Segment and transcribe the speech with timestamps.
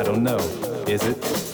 [0.00, 0.38] I don't know.
[0.86, 1.49] Is it?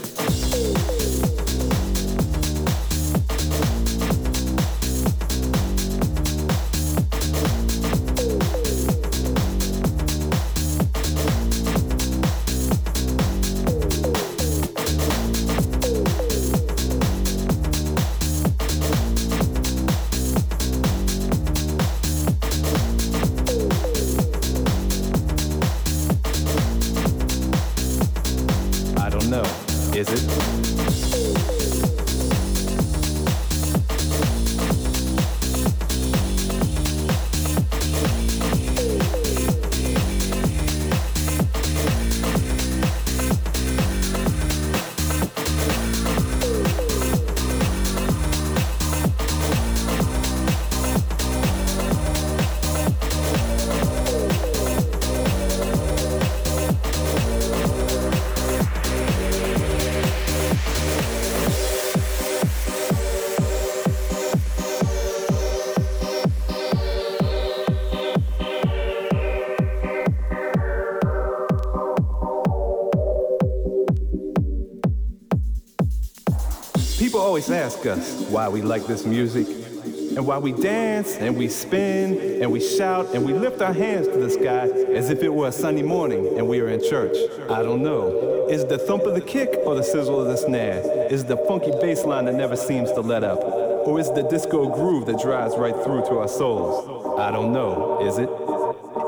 [77.36, 82.40] Always ask us why we like this music and why we dance and we spin
[82.40, 85.48] and we shout and we lift our hands to the sky as if it were
[85.48, 87.14] a Sunday morning and we are in church.
[87.50, 88.46] I don't know.
[88.48, 90.80] Is the thump of the kick or the sizzle of the snare?
[91.12, 93.40] Is the funky bass line that never seems to let up?
[93.40, 97.20] Or is the disco groove that drives right through to our souls?
[97.20, 98.00] I don't know.
[98.00, 98.30] Is it?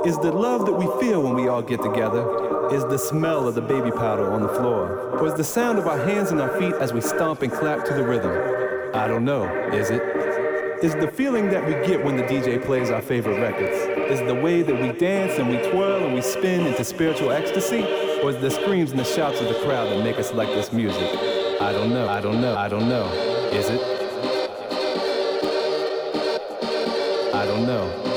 [0.06, 2.47] Is the love that we feel when we all get together?
[2.72, 5.16] Is the smell of the baby powder on the floor?
[5.18, 7.86] Or is the sound of our hands and our feet as we stomp and clap
[7.86, 8.30] to the rhythm?
[8.94, 9.44] I don't know.
[9.72, 10.02] Is it?
[10.82, 13.74] Is the feeling that we get when the DJ plays our favorite records?
[14.12, 17.84] Is the way that we dance and we twirl and we spin into spiritual ecstasy?
[18.22, 20.70] Or is the screams and the shouts of the crowd that make us like this
[20.70, 21.08] music?
[21.62, 22.06] I don't know.
[22.06, 22.54] I don't know.
[22.54, 23.10] I don't know.
[23.50, 23.80] Is it?
[27.34, 28.07] I don't know.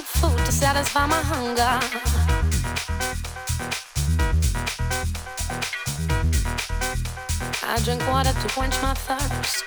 [0.00, 1.78] To satisfy my hunger
[7.62, 9.64] I drink water to quench my thirst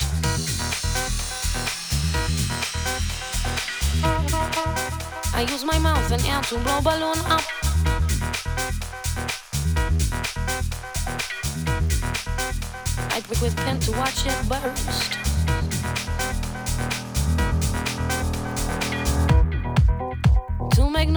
[5.36, 7.44] I use my mouth and air to blow balloon up.
[13.12, 15.25] I pick with pen to watch it burst.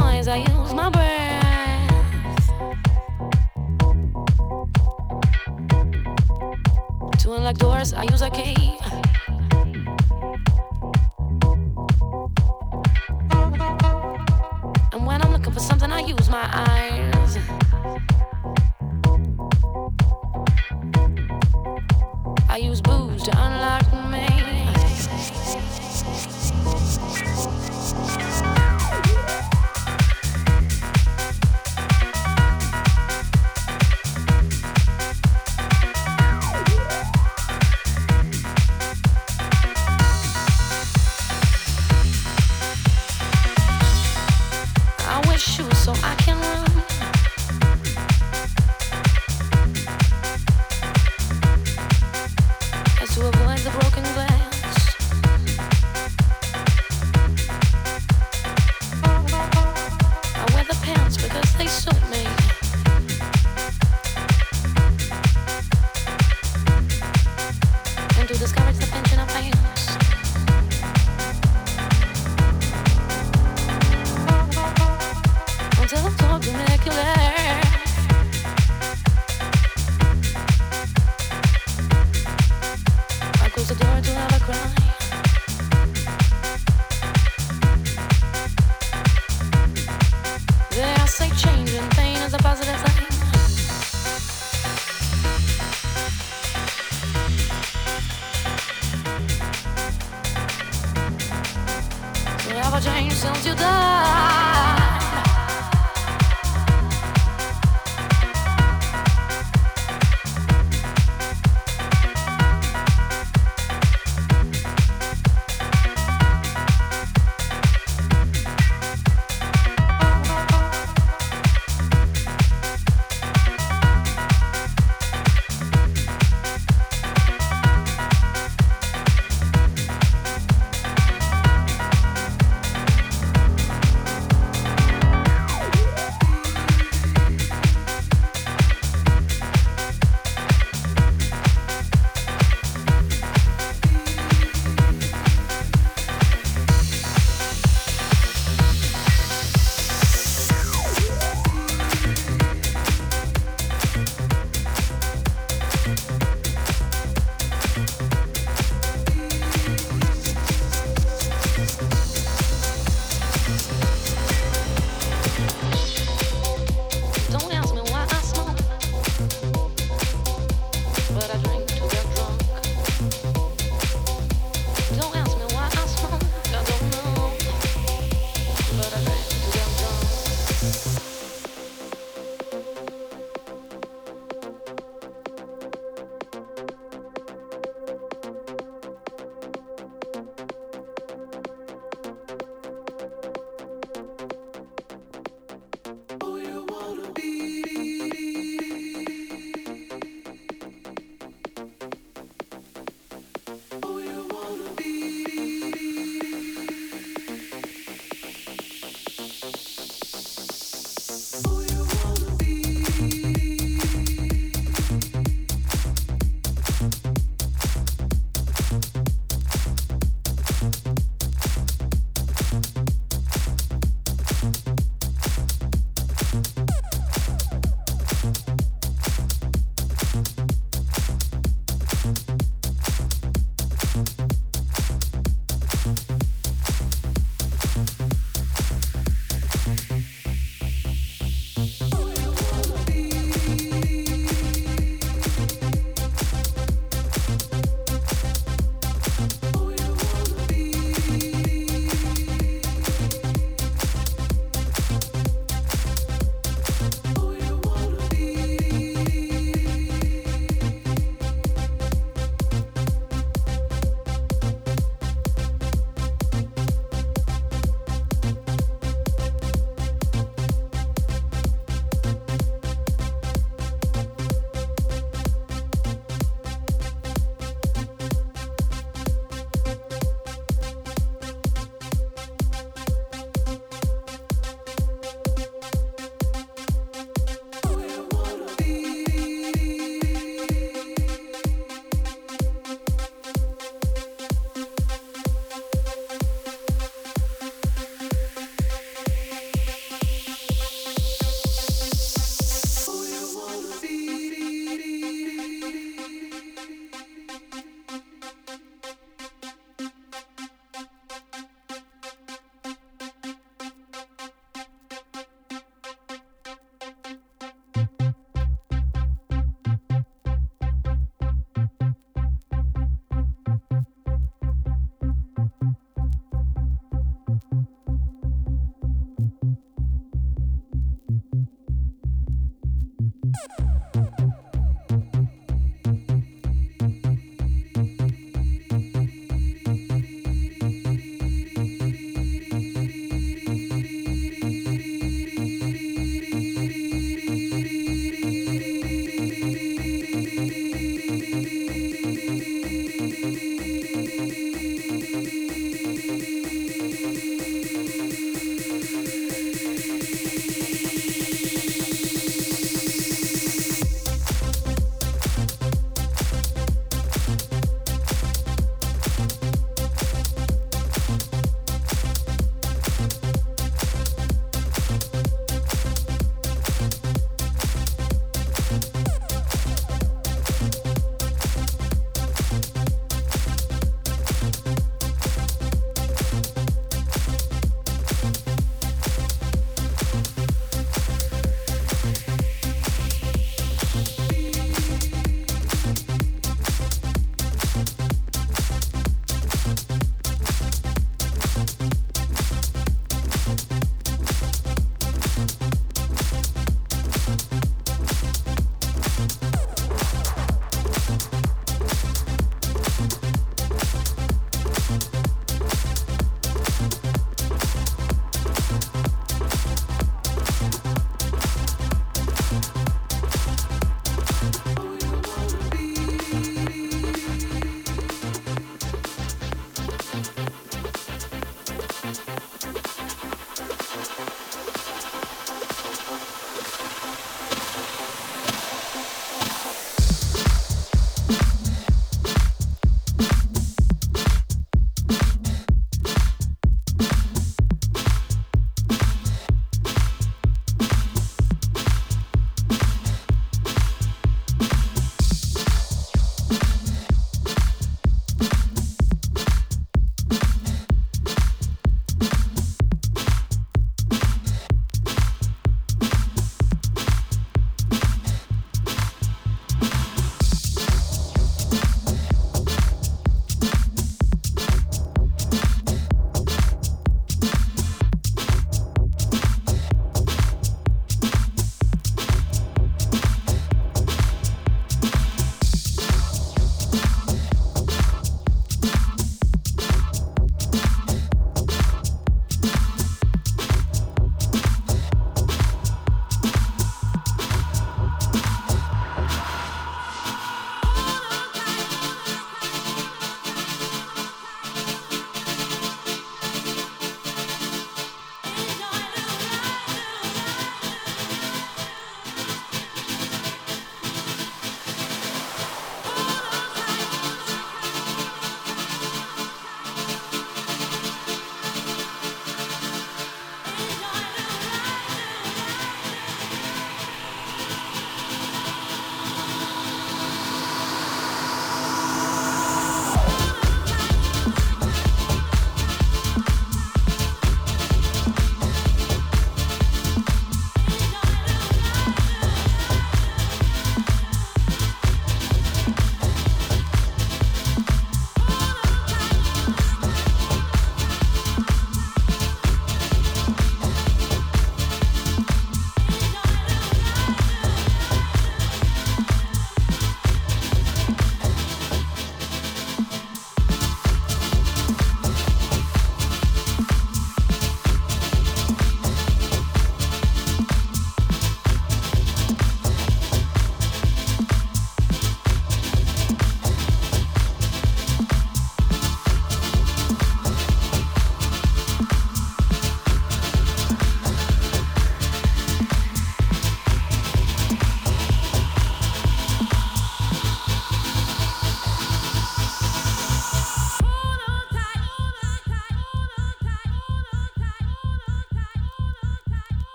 [0.00, 1.90] Noise, I use my breath.
[7.20, 8.83] To unlock doors, I use a key.
[76.44, 77.33] vernacular.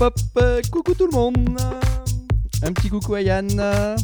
[0.00, 0.14] Hop,
[0.70, 1.58] coucou tout le monde.
[2.62, 3.96] Un petit coucou à Yann.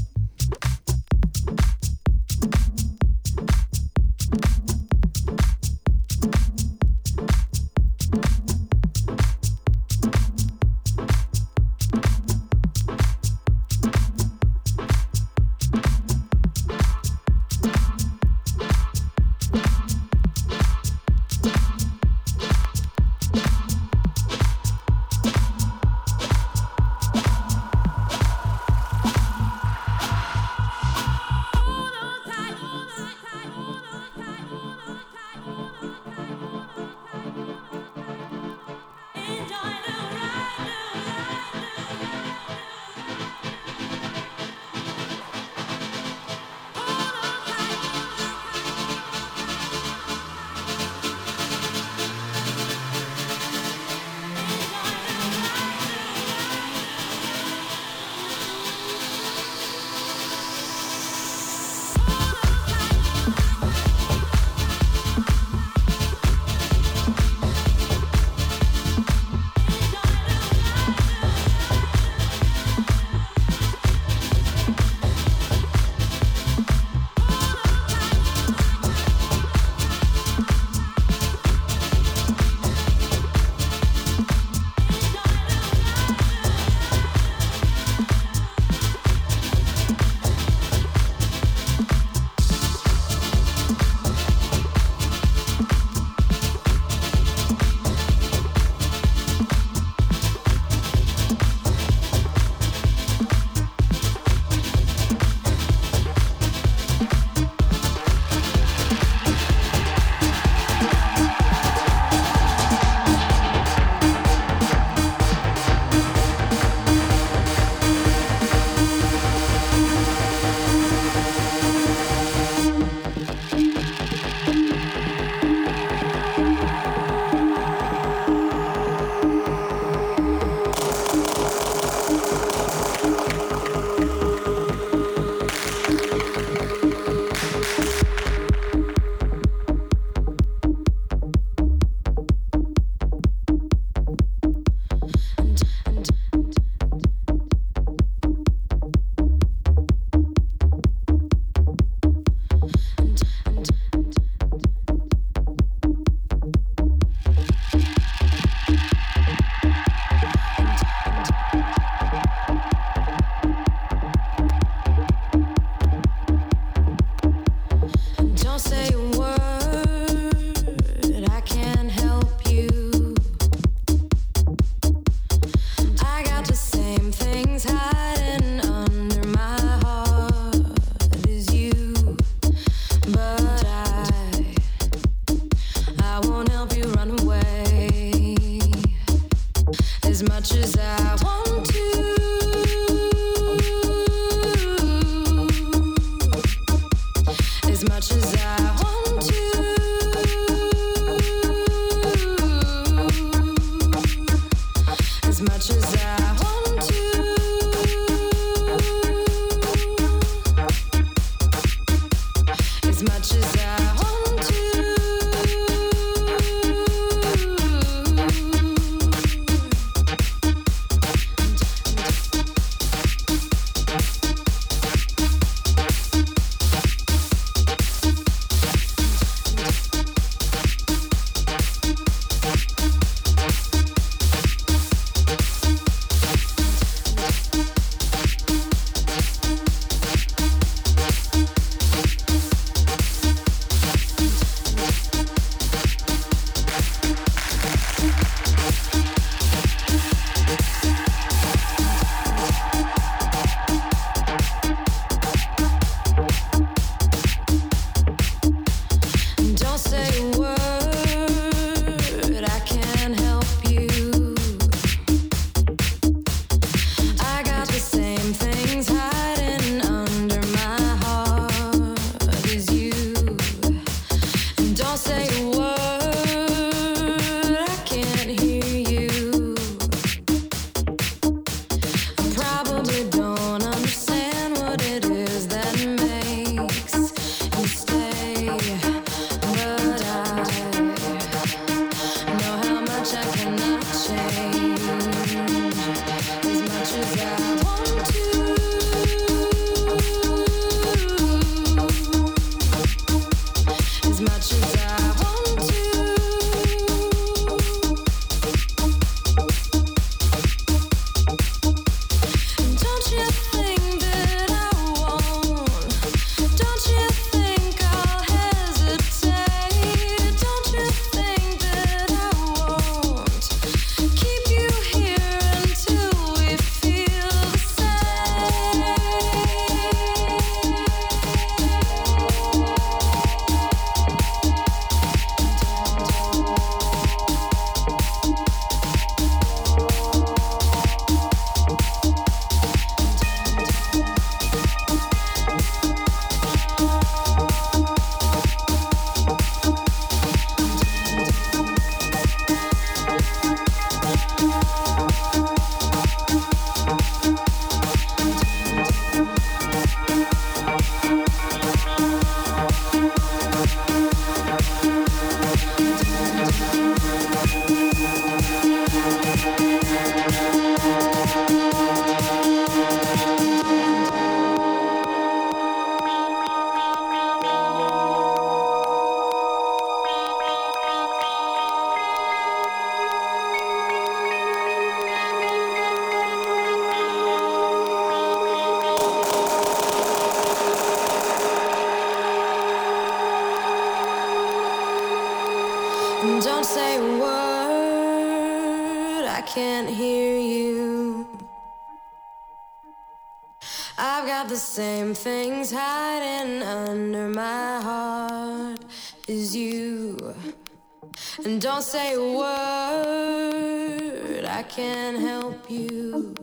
[411.61, 416.35] Don't say a word, I can't help you.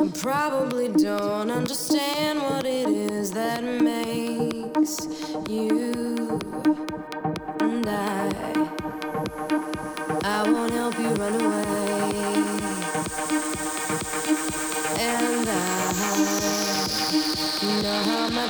[0.00, 5.06] I probably don't understand what it is that makes
[5.50, 5.93] you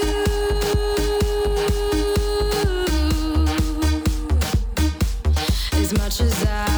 [5.78, 6.71] As much as I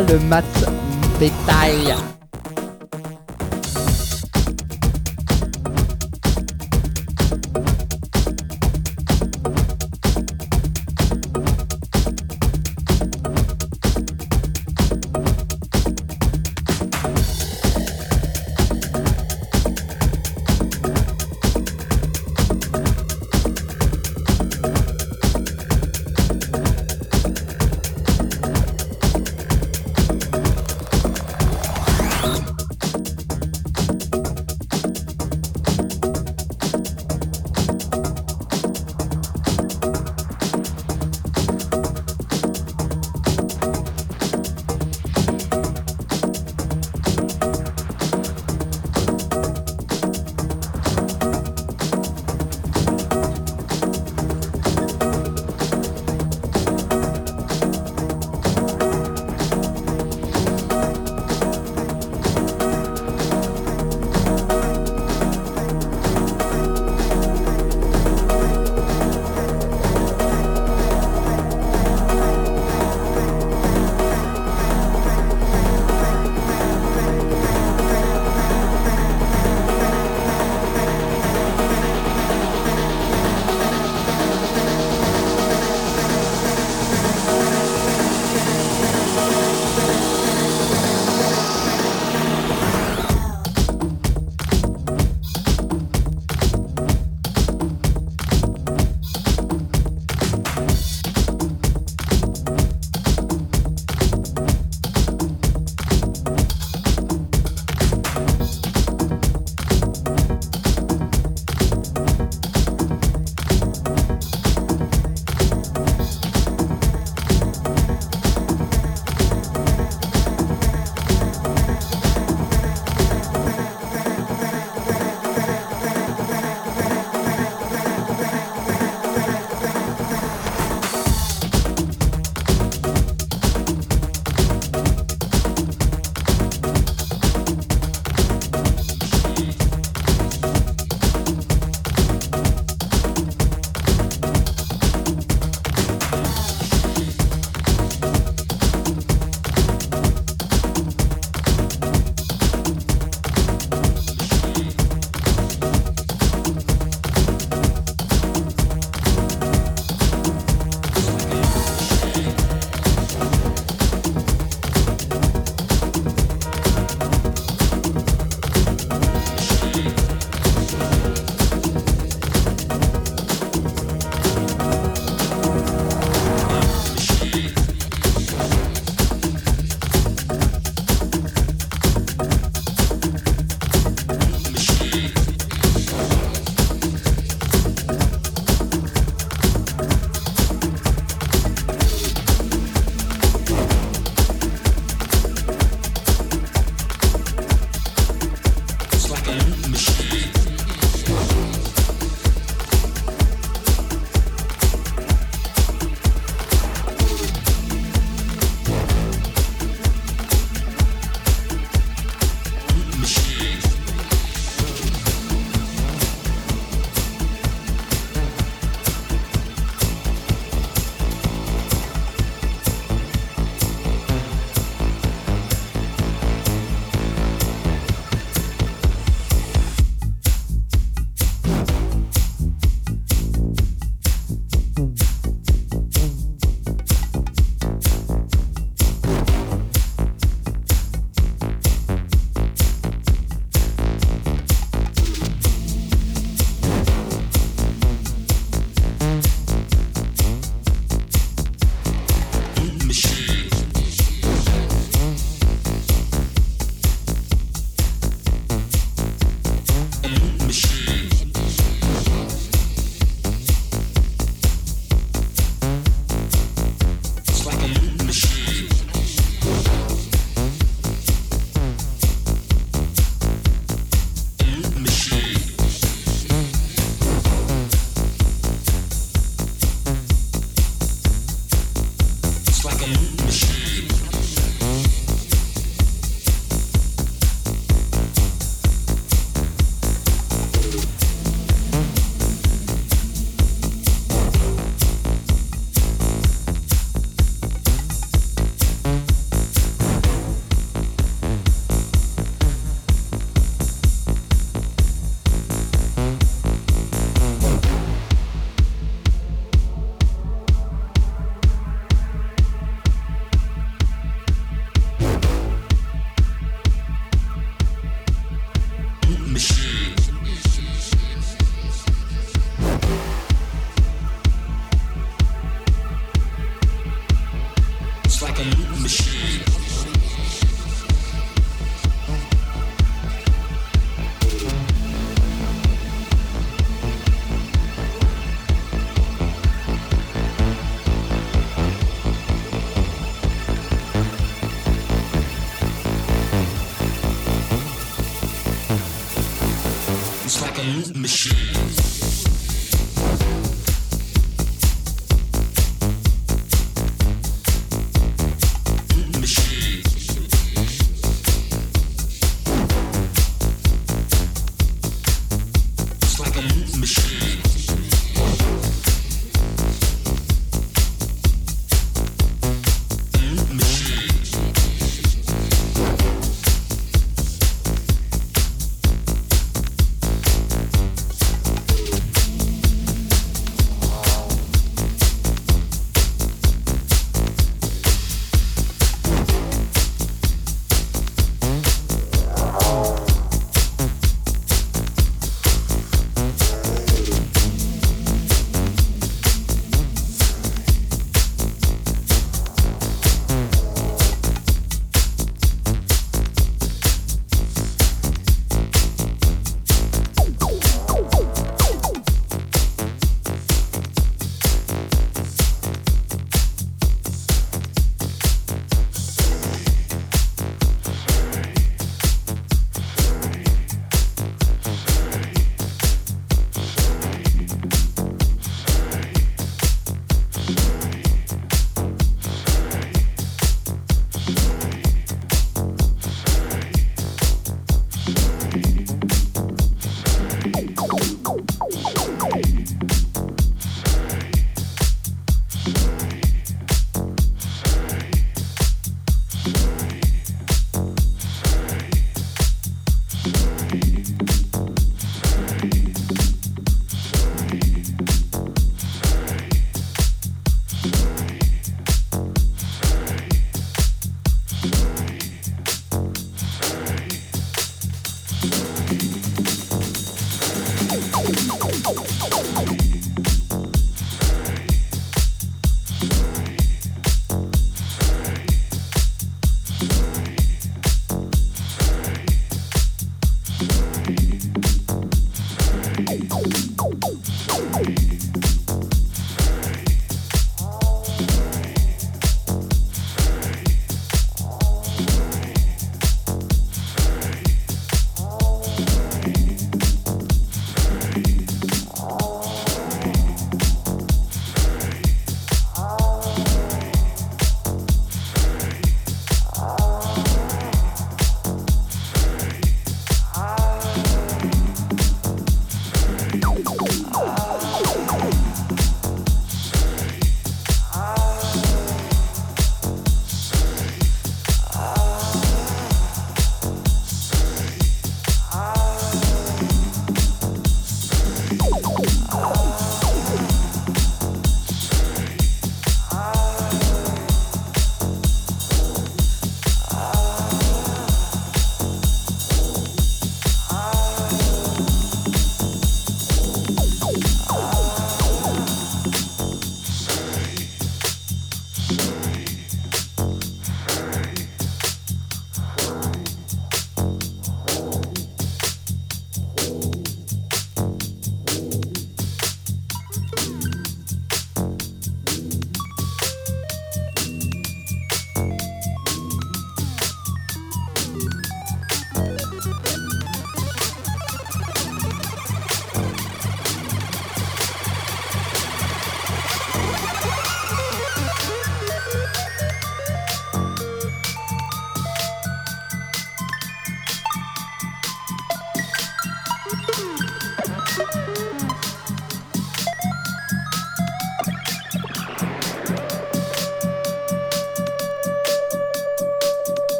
[0.00, 0.44] le mat
[1.18, 2.15] bétail.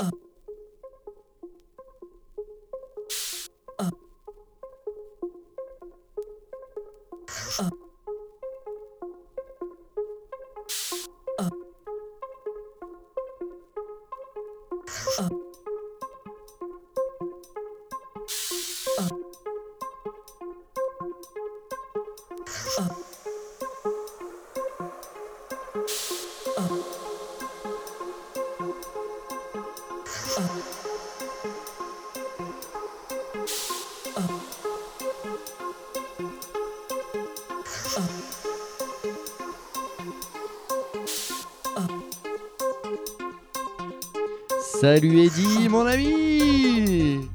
[0.00, 0.31] Uh.
[44.82, 47.28] Salut Eddie, mon ami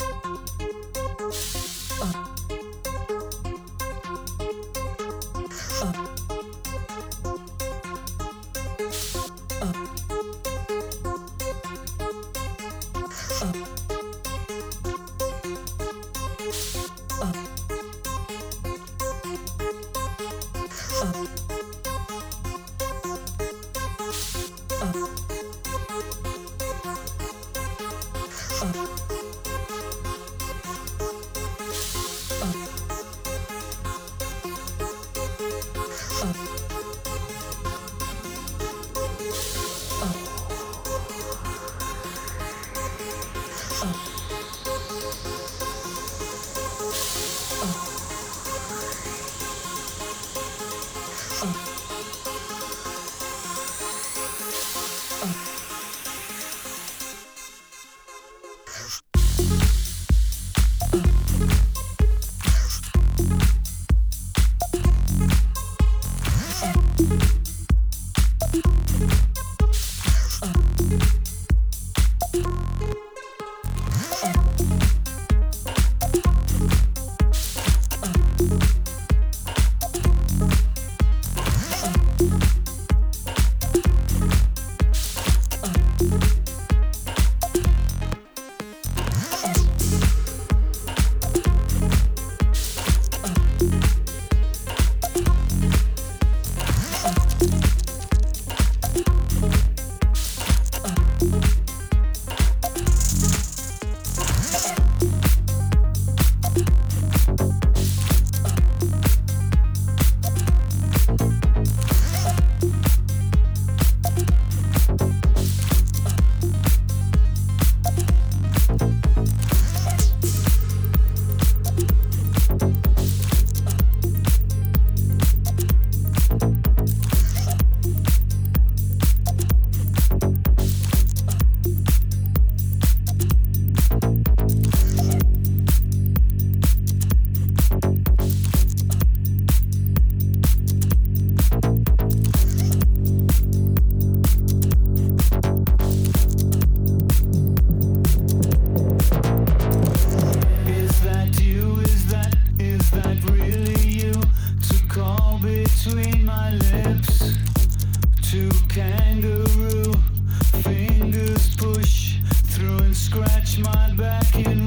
[163.95, 164.66] back in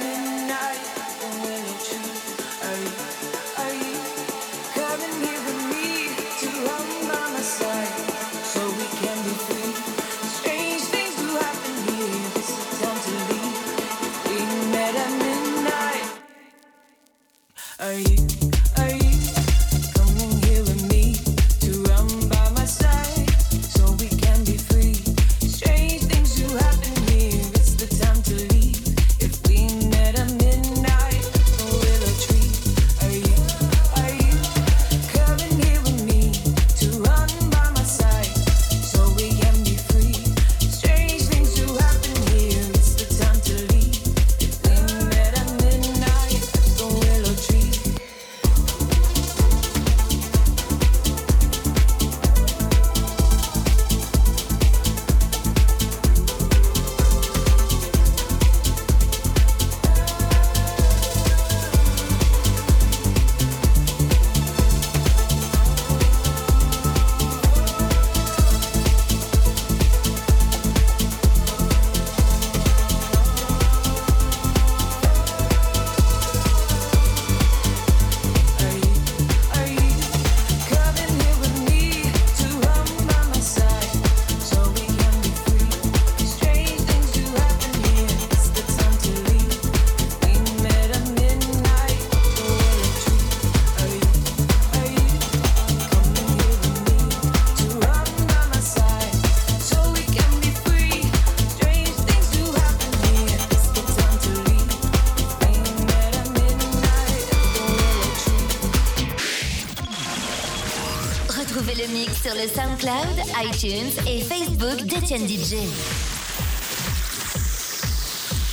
[113.63, 115.57] iTunes et Facebook d'Etienne DJ.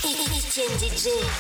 [0.05, 1.38] Etienne DJ.